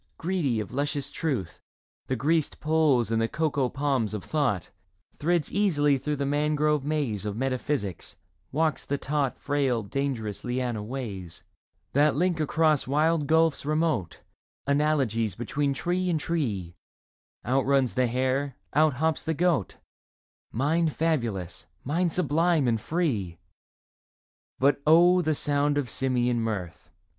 Greedy 0.17 0.59
of 0.59 0.71
luscious 0.71 1.11
truth, 1.11 1.61
the 2.07 2.15
greased 2.15 2.59
Poles 2.59 3.11
and 3.11 3.21
the 3.21 3.27
coco 3.27 3.69
palms 3.69 4.15
of 4.15 4.23
thought, 4.23 4.71
Thrids 5.19 5.51
easily 5.51 5.99
through 5.99 6.15
the 6.15 6.25
mangrove 6.25 6.83
maze 6.83 7.23
Of 7.23 7.37
metaphysics, 7.37 8.15
walks 8.51 8.83
the 8.83 8.97
taut 8.97 9.37
Frail 9.37 9.83
dangerous 9.83 10.43
liana 10.43 10.81
ways 10.81 11.43
That 11.93 12.15
link 12.15 12.39
across 12.39 12.87
wide 12.87 13.27
gulfs 13.27 13.63
remote 13.63 14.21
Analogies 14.65 15.35
between 15.35 15.71
tree 15.71 16.09
and 16.09 16.19
tree; 16.19 16.75
Outruns 17.45 17.93
the 17.93 18.07
hare, 18.07 18.55
outhops 18.73 19.21
the 19.23 19.35
goat; 19.35 19.77
Mind 20.51 20.93
fabulous, 20.95 21.67
mind 21.83 22.11
sublime 22.11 22.67
and 22.67 22.81
free! 22.81 23.37
But 24.57 24.81
oh, 24.87 25.21
the 25.21 25.35
sound 25.35 25.77
of 25.77 25.91
simian 25.91 26.41
mirth 26.41 26.89